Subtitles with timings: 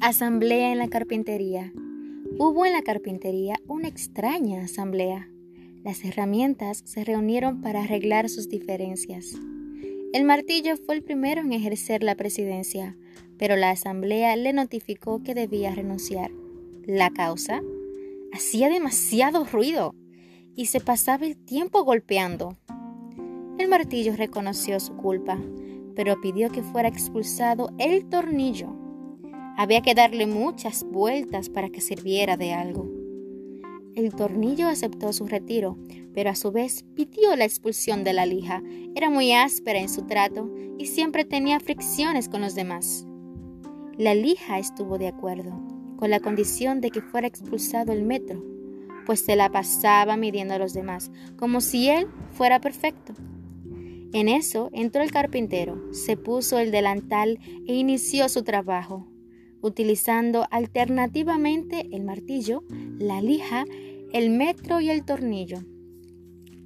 [0.00, 1.72] Asamblea en la carpintería.
[2.38, 5.28] Hubo en la carpintería una extraña asamblea.
[5.84, 9.34] Las herramientas se reunieron para arreglar sus diferencias.
[10.12, 12.96] El martillo fue el primero en ejercer la presidencia,
[13.38, 16.30] pero la asamblea le notificó que debía renunciar.
[16.84, 17.62] ¿La causa?
[18.32, 19.94] Hacía demasiado ruido
[20.56, 22.56] y se pasaba el tiempo golpeando.
[23.58, 25.38] El martillo reconoció su culpa,
[25.94, 28.81] pero pidió que fuera expulsado el tornillo.
[29.56, 32.90] Había que darle muchas vueltas para que sirviera de algo.
[33.94, 35.76] El tornillo aceptó su retiro,
[36.14, 38.62] pero a su vez pidió la expulsión de la lija.
[38.94, 43.06] Era muy áspera en su trato y siempre tenía fricciones con los demás.
[43.98, 45.52] La lija estuvo de acuerdo,
[45.96, 48.42] con la condición de que fuera expulsado el metro,
[49.04, 53.12] pues se la pasaba midiendo a los demás, como si él fuera perfecto.
[54.14, 59.11] En eso entró el carpintero, se puso el delantal e inició su trabajo
[59.62, 62.64] utilizando alternativamente el martillo,
[62.98, 63.64] la lija,
[64.12, 65.62] el metro y el tornillo.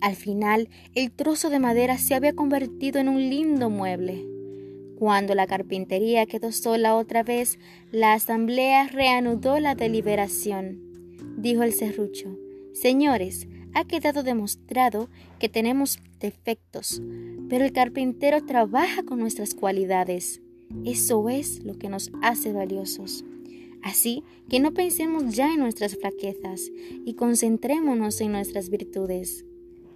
[0.00, 4.24] Al final, el trozo de madera se había convertido en un lindo mueble.
[4.98, 7.58] Cuando la carpintería quedó sola otra vez,
[7.92, 10.80] la asamblea reanudó la deliberación.
[11.36, 12.36] Dijo el serrucho,
[12.74, 17.00] Señores, ha quedado demostrado que tenemos defectos,
[17.48, 20.40] pero el carpintero trabaja con nuestras cualidades.
[20.84, 23.24] Eso es lo que nos hace valiosos.
[23.82, 26.70] Así que no pensemos ya en nuestras flaquezas
[27.04, 29.44] y concentrémonos en nuestras virtudes.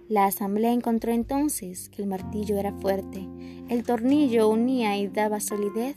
[0.09, 3.27] La asamblea encontró entonces que el martillo era fuerte,
[3.69, 5.95] el tornillo unía y daba solidez,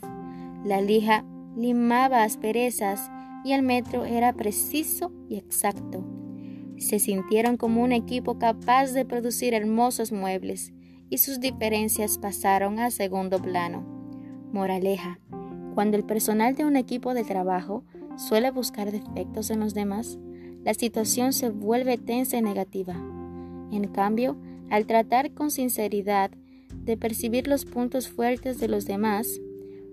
[0.63, 1.25] la lija
[1.55, 3.11] limaba asperezas
[3.43, 6.05] y el metro era preciso y exacto.
[6.77, 10.73] Se sintieron como un equipo capaz de producir hermosos muebles
[11.09, 13.96] y sus diferencias pasaron a segundo plano.
[14.51, 15.19] Moraleja.
[15.75, 17.83] Cuando el personal de un equipo de trabajo
[18.17, 20.17] suele buscar defectos en los demás,
[20.63, 22.93] la situación se vuelve tensa y negativa.
[23.71, 24.37] En cambio,
[24.69, 26.31] al tratar con sinceridad
[26.83, 29.39] de percibir los puntos fuertes de los demás,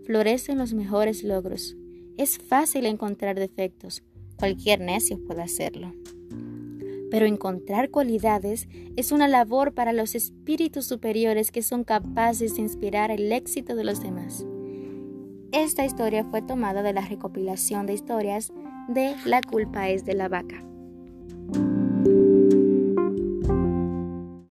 [0.05, 1.77] florecen los mejores logros.
[2.17, 4.03] Es fácil encontrar defectos,
[4.39, 5.93] cualquier necio puede hacerlo.
[7.15, 8.67] Pero encontrar cualidades
[8.97, 13.85] es una labor para los espíritus superiores que son capaces de inspirar el éxito de
[13.85, 14.45] los demás.
[15.53, 18.53] Esta historia fue tomada de la recopilación de historias
[18.89, 20.65] de La culpa es de la vaca.